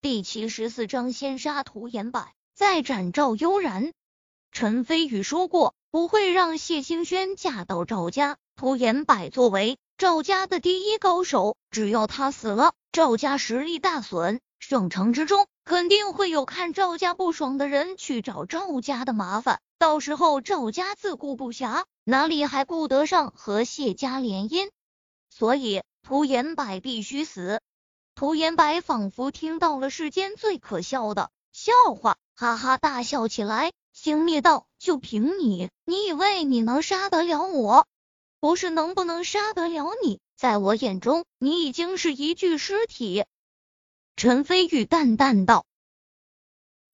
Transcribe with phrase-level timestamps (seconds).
[0.00, 3.92] 第七十四章先杀涂延柏，再斩赵悠然。
[4.52, 8.36] 陈飞宇说过，不会让谢清轩嫁到赵家。
[8.54, 14.40] 涂延柏作为赵家的第一高手，只要他死了，赵家实力大损。
[14.60, 24.70] 省城之中肯定会有看赵家不爽的人去找赵家的麻烦，到时候赵家自顾不暇，哪里还顾得上和谢家联姻？
[25.28, 27.60] 所以涂延柏必须死。
[28.18, 33.70] 涂岩白仿佛听到了世间最可笑的笑话，哈哈大笑起来。
[33.92, 37.86] 星灭道，就凭你，你以为你能杀得了我？
[38.40, 43.24] 不是能不能杀得了你，在我眼中，你已经是一具尸体。
[44.16, 45.64] 陈飞宇淡淡道。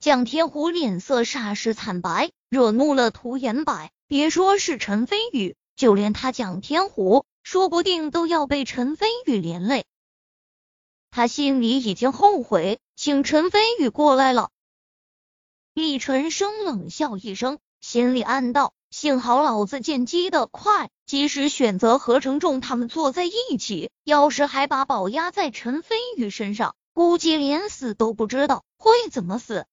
[0.00, 3.90] 蒋天虎脸色霎时惨白，惹怒了涂延柏。
[4.06, 9.86] 别说是陈飞宇，就连他蒋天虎，说不定都要被陈飞宇连累。
[11.16, 14.50] 他心里已经后悔请陈飞宇过来了。
[15.72, 23.92] 厉晨生冷笑一声，心里暗道：幸好老子见机的快，及时选择和程仲他们坐在一起。
[24.02, 29.66] 要是还把宝压在陈飞宇身上，估计连死都不知道会怎么死。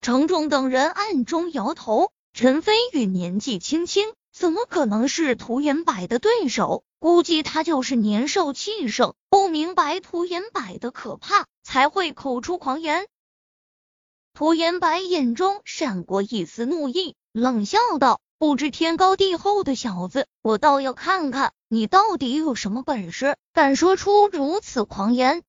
[0.00, 6.82] 程仲等人暗中摇头，陈飞宇年纪轻轻，怎么可能是涂延柏的对手？
[7.04, 13.08] 估计他就是年少气盛，不明白涂延柏的可怕，才会口出狂言。
[14.32, 25.42] 涂延柏眼中闪过一丝怒意，冷笑道：“不知天高地厚的小子，我倒要看看你到底有什么本事，敢说出如此狂言。”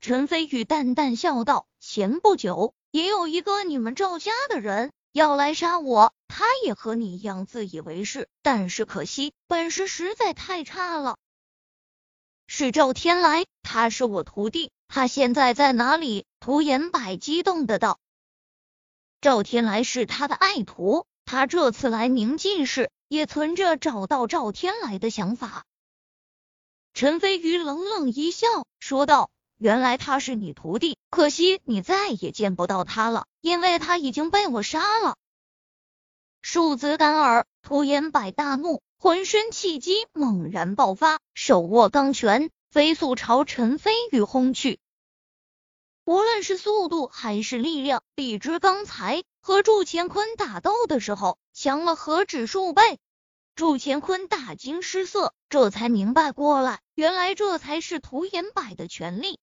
[0.00, 11.16] 陈飞宇淡淡笑道：“前不久也有一个你们赵家的人。”要来杀我，他也和你一样自以为是，但是可惜本事实在太差了。
[12.46, 16.26] 是赵天来，他是我徒弟，他现在在哪里？
[16.38, 17.98] 涂延柏激动的道。
[19.20, 25.64] 赵天来是他的爱徒，他这次来明记市，也存着找到赵天来的想法。
[26.94, 28.46] 陈飞宇冷冷一笑，
[28.78, 29.30] 说道。
[29.60, 35.16] 原来他是你徒弟，可惜你再也见不到他了，因为他已经被我杀了。
[36.40, 44.80] 庶子敢尔，涂延柏大怒，浑身气机猛然爆发，手握钢拳，飞速朝陈飞宇轰去。
[46.06, 52.98] 无论是速度还是力量，比之刚才和祝乾坤打斗的时候，强了何止数倍。
[53.54, 59.38] 祝乾坤大惊失色，这才明白过来，原来这才是涂延柏的全力。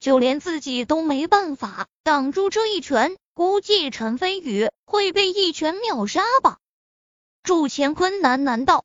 [0.00, 6.58] 就连自己都没办法挡住这一拳，估计陈飞宇会被一拳秒杀吧？
[7.42, 8.84] 祝乾坤喃喃道。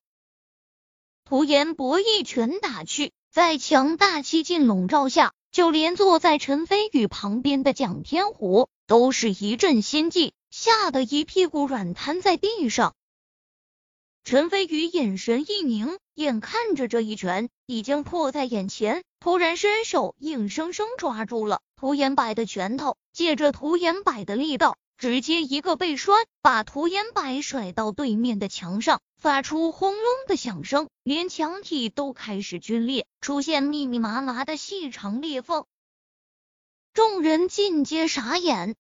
[1.26, 12.94] 涂岩博一拳打去，在强大气劲笼罩下，就连坐在陈飞宇旁边的蒋天虎都是一阵心悸，吓得一屁股软瘫在地上。
[14.24, 35.64] 陈飞宇眼神一凝，眼看着这一拳已经迫在眼前，突然伸手硬生生抓住了涂延柏的拳头，借着涂延柏的力道，直接一个背摔，把涂延柏甩到对面的墙上，发出轰隆的响声，连墙体都开始龟裂，出现密密麻麻的细长裂缝。
[36.94, 38.76] 众人尽皆傻眼，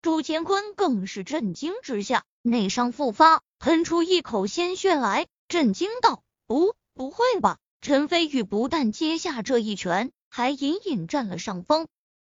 [0.00, 3.42] 朱乾坤更是震惊之下，内伤复发。
[3.58, 11.88] 喷出一口鲜血来，震惊道：“不，不会吧？”陈飞宇不但接下这一拳，还隐隐占了上风。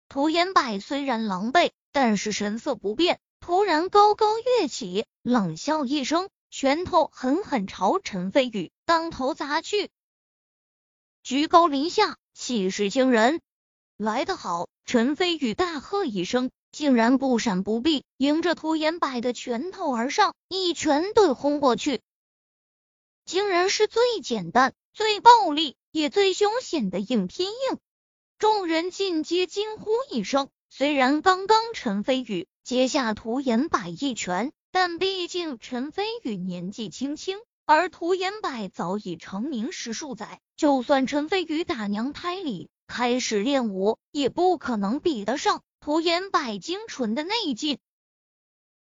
[0.09, 9.89] 涂延柏虽然狼狈，但是神色不变，突然高高跃起，冷笑一声，拳头狠狠朝陈飞宇当头砸去，
[11.23, 13.39] 居高临下，气势惊人。
[13.95, 14.67] 来得好！
[14.83, 16.51] 陈飞宇大喝一声。
[16.73, 22.01] 竟然不闪不避，迎着涂延柏的拳头而上，一拳对轰过去。
[23.23, 27.77] 竟然是最简单、最暴力也最凶险的硬拼硬！
[28.39, 30.49] 众人尽皆惊呼一声。
[30.71, 45.61] 虽然刚刚陈飞宇接下涂延柏一拳，但毕竟陈飞宇年纪轻轻，而涂延柏早已成名十数载，就算陈飞宇打娘胎里开始练武，也不可能比得上。
[45.79, 47.77] 涂延柏精纯的内劲，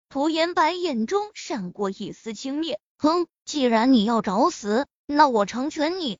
[0.08, 6.18] 涂延柏眼中闪过一丝轻蔑，哼，既然你要找死，那我成全你。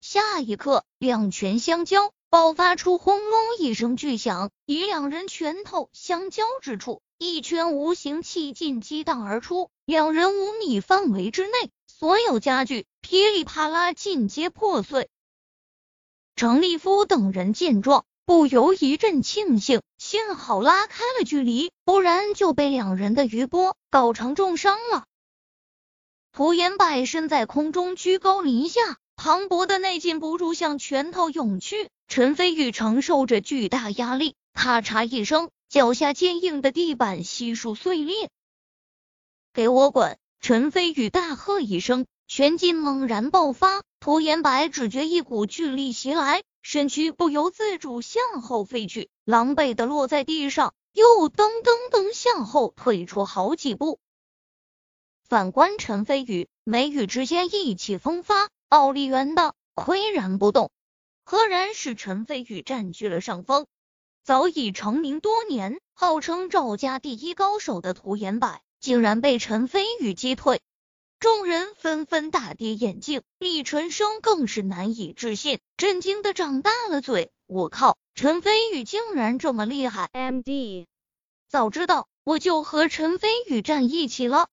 [0.00, 15.08] 下一刻，两拳相交，爆发出轰隆一声巨响，以两人拳头相交之处，一圈无形气劲激荡而出，两人五米范围之内，所有家具噼里啪啦尽皆破碎。
[16.36, 18.04] 程立夫等人见状。
[18.26, 25.04] 不由一阵庆幸，幸好拉开了距离，不然就被两人的余波搞成重伤了。
[26.36, 31.88] 涂延柏身在空中，居高临下，磅礴的内劲不住向拳头涌去。
[32.08, 38.28] 陈飞宇承受着巨大压力，咔嚓一声，脚下坚硬的地板悉数碎裂。
[39.54, 40.18] 给我滚！
[40.38, 46.42] 陈飞宇大喝一声，拳劲猛然爆发，涂延柏只觉一股巨力袭来。
[46.60, 53.98] 身躯不由自主向后飞去，狼狈的落在地上，又噔噔噔向后退出好几步。
[55.28, 60.70] 反观陈飞宇，眉宇之间意气风发，傲立原的岿然不动。
[61.24, 63.66] 赫然是陈飞宇占据了上风。
[64.22, 70.60] 早已成名多年，号称赵家第一高手的涂延柏，竟然被陈飞宇击退。
[71.18, 77.32] 众人纷纷大跌眼镜，李纯生更是难以置信，震惊的张大了嘴。
[77.46, 80.86] 我靠，陈飞宇竟然这么厉害！M D，
[81.48, 84.46] 早知道我就和陈飞宇站一起了。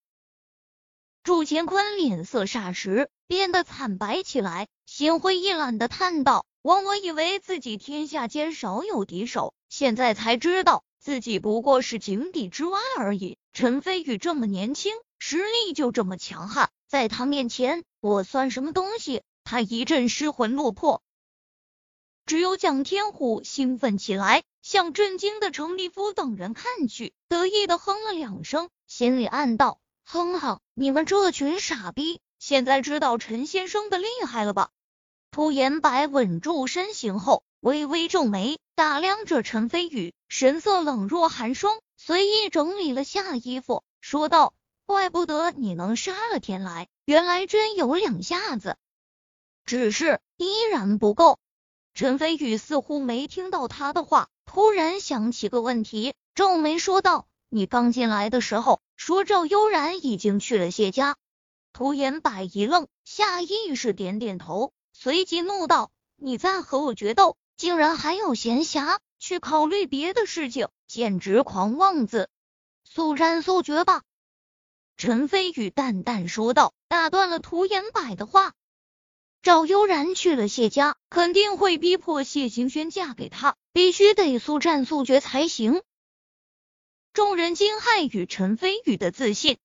[1.23, 13.37] 祝乾坤脸色霎时变得惨白起来，心灰意懒的叹道：“枉我以为自己天下间少有敌手，现在才知道自己不过是井底之蛙而已。
[13.53, 19.21] 陈飞宇这么年轻。”实力就这么强悍，在他面前我算什么东西？
[19.45, 21.01] 他一阵失魂落魄，
[22.25, 34.69] 只有蒋天虎兴奋起来，向震惊的程立夫等人看去，得意的哼了两声，心里暗道：哼哼，你们这群傻逼，现在知道陈先生的厉害了吧？
[35.31, 44.53] 涂延白稳住身形后，微微皱眉，打量着陈飞宇，神色冷若寒霜，随意整理了下衣服，说道。
[44.85, 48.75] 怪不得你能杀了天来，原来真有两下子。
[49.63, 51.39] 只是依然不够。
[51.93, 61.17] 陈飞宇似乎没听到他的话，突然想起个问题，皱眉说道：“你刚进来的时候说赵悠然已经去了谢家。”
[61.71, 72.27] 涂延柏一愣，下意识点点头，随即怒道：“你在和我决斗，竟然还有闲暇去考虑别的事情，简直狂妄子！
[72.83, 74.01] 速战速决吧！”
[74.97, 78.53] 陈飞宇淡淡说道，打断了涂延柏的话。
[79.43, 85.83] 赵悠然去了谢家，肯定会逼迫谢行轩嫁给他，必须得速战速决才行。
[87.13, 89.59] 众人惊骇于陈飞宇的自信，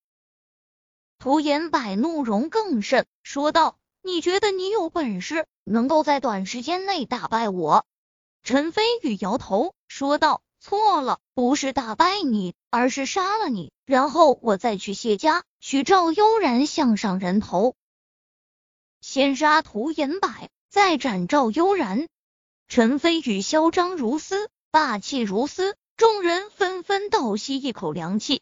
[1.19, 7.87] 涂延柏怒容更甚，说道：“你觉得你有本事能够在短时间内打败我？”
[8.45, 10.43] 陈飞宇摇头说道。
[10.61, 17.77] 错了，不是打败你，而是杀了你，然后我再去谢家取赵悠然项上人头。
[19.01, 20.29] 先杀涂延柏，
[20.69, 22.09] 再斩赵悠然。
[22.67, 28.41] 陈飞宇嚣张如斯，霸气如斯，众人纷纷倒吸一口凉气。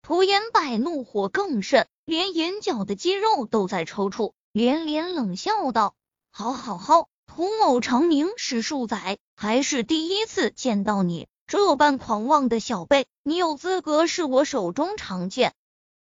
[0.00, 5.96] 涂延柏怒火更甚，连眼角的肌肉都在抽搐，连连冷笑道
[6.30, 15.52] ：“好好好。”涂某成名史数载，还是第一次见到你这般狂妄的小辈，你有资格是我手中长剑。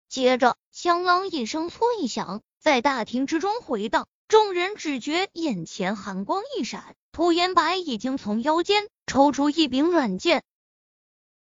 [0.09, 10.45] 接着，枪啷一声脆响，在大厅之中回荡，众人只觉眼前寒光一闪，涂延白已经从腰间抽出一柄软剑，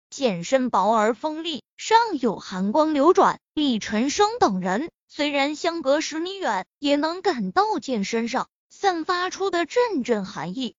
[0.10, 3.42] 剑身薄而锋利，上有寒光流转。
[3.54, 8.48] 李晨生等人虽然相隔十米远，也能感到剑身上。
[8.70, 10.78] 散发出的阵阵寒意，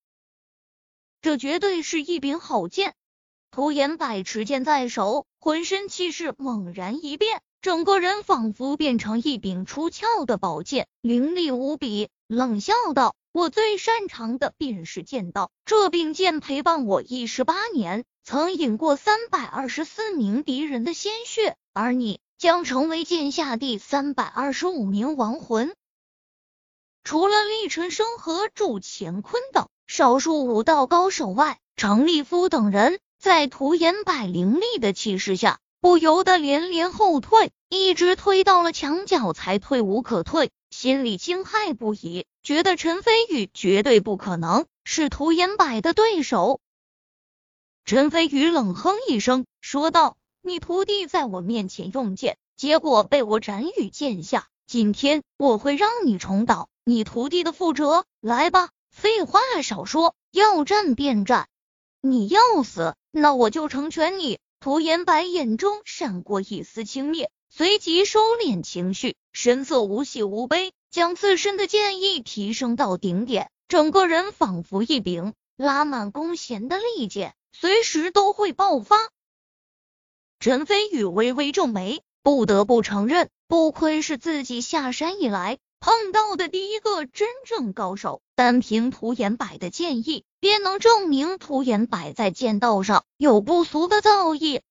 [1.20, 2.94] 这绝对是一柄好剑。
[3.50, 12.08] 涂延柏持剑在手，浑身气势猛然一变，整个人仿佛变成一柄出鞘的宝剑，凌厉无比。
[12.26, 25.72] 冷笑道：“我最擅长的便是剑道，这柄剑陪伴我一十八年，曾饮过三百二十四名敌人的鲜血，而你将成为剑下第三百二十五名亡魂。”
[27.04, 46.60] 除了厉晨生和祝乾坤等少数武道高手外，程立夫等人在涂延柏凌厉的气势下，不由得连连后退，一直退到了墙角才退无可退，心里惊骇不已，觉得陈飞宇绝对不可能是涂延柏的对手。
[47.84, 58.70] 陈飞宇冷哼一声，说道：“你徒弟在我面前用剑，结果被我斩于剑下，今天我会让你重蹈。”你徒弟的覆辙，来吧！
[58.90, 61.46] 废话少说，要战便战。
[62.00, 64.40] 你要死，那我就成全你。
[64.58, 78.96] 涂延白眼中闪过一丝轻蔑，随即收敛情绪，神色无喜无悲，将自身的剑意提升到顶点，整个人仿佛一柄拉满弓弦的利剑，随时都会爆发。
[80.40, 88.20] 陈飞宇微微皱眉，不得不承认，不愧是自己下山以来碰到的第一个真正高手。
[88.34, 94.62] 单凭涂岩柏的剑意，便能证明涂岩柏在剑道上有不俗的造诣。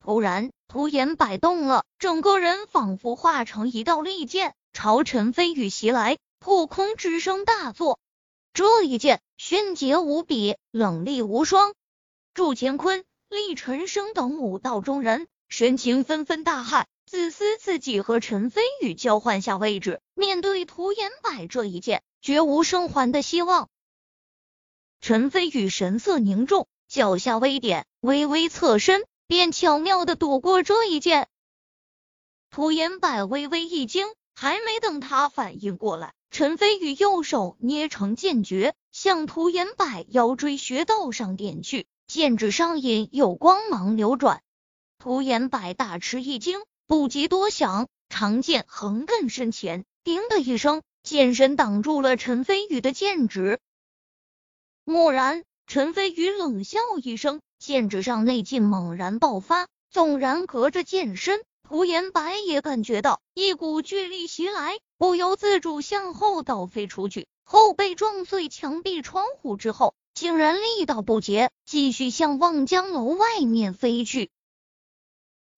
[0.00, 6.16] 突然，涂岩柏动了，整个人仿佛化成一道利剑，朝陈飞宇袭来。
[6.38, 8.00] 破空之声大作，
[8.54, 11.74] 这一剑迅捷无比，冷厉无双。
[12.32, 13.04] 祝乾坤。
[13.28, 23.68] 厉晨生等武道中人神情纷纷大骇，自私自己和陈飞宇交换下位置，面对涂延柏这一剑，绝无生还的希望。
[25.02, 31.28] 陈飞宇神色凝重，脚下微点，微微侧身，便巧妙的躲过这一剑。
[32.48, 34.08] 涂延柏微微一惊，
[34.40, 41.86] 还没等他反应过来，陈飞宇右手捏成剑诀，向涂延柏腰椎穴道上点去。
[42.06, 44.40] 剑指上隐有光芒流转，
[44.98, 53.58] 涂延柏大吃一惊，不及多想，长剑横亘身前，叮的一声，剑身挡住了陈飞宇的剑指。
[54.86, 69.94] 蓦然，陈飞宇冷笑一声，剑指上内劲猛然爆发，纵然隔着剑身，涂延柏也感觉到一股巨力袭来，不由自主向后倒飞出去，后背撞碎墙壁窗户之后。
[70.12, 74.32] 竟然力道不竭，继续向望江楼外面飞去。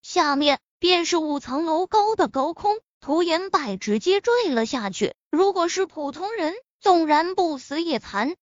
[0.03, 5.15] 下面便是五层楼高的高空，涂延柏直接坠了下去。
[5.31, 8.37] 如果是普通人，纵然不死也残。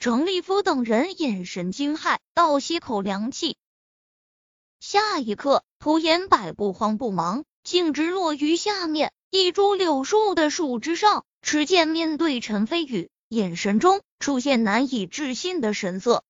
[0.00, 3.56] 程立夫等人眼神惊骇，倒吸口凉气。
[4.86, 13.08] 下一刻，涂岩柏不慌不忙，径直落于下面一株柳树的树枝上，持剑面对陈飞宇。
[13.28, 16.22] 眼神中出现难以置信的神色。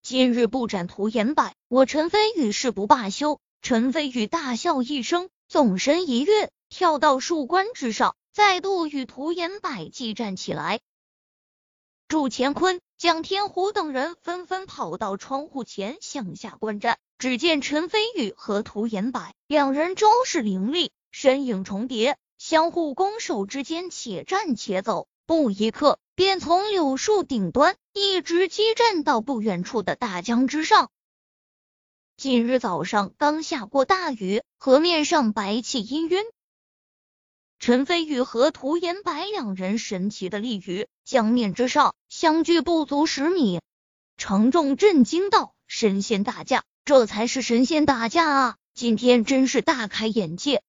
[0.00, 3.38] 今日不斩涂岩柏，我陈飞宇誓不罢休。
[3.60, 10.80] 陈飞宇大笑一声，纵身一跃，跳到树冠之上，再度与涂岩柏激战起来。
[12.08, 16.98] 祝乾坤、蒋天虎等人纷纷跑到窗户前向下观战。
[17.18, 25.08] 只见陈飞宇和涂延柏两人招式凌厉，身影重叠，相互攻守之间且战且走。
[25.24, 30.90] 不一刻，便从柳树顶端一直激战到不远处的大江之上。
[32.16, 36.22] 今日早上刚下过大雨，河面上白气氤氲。
[37.58, 43.60] 陈飞宇和涂延柏两人神奇的立于江面之上，相距不足十米。
[44.18, 48.56] 程仲震惊道：“神仙大架，这才是神仙打架啊！
[48.72, 50.62] 今天真是大开眼界。”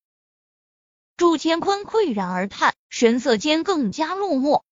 [1.15, 4.63] 祝乾坤喟然而叹，神色间更加落寞。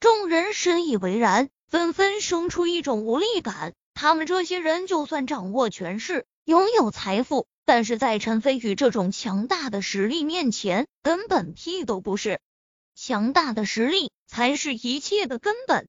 [0.00, 3.72] 众人深以为然，纷纷生出一种无力感。
[3.94, 12.38] 他们这些人就算掌握权势、拥有财富，但是在陈飞宇这种强大的实力面前，根本屁都不是。
[12.94, 15.88] 强大的实力才是一切的根本。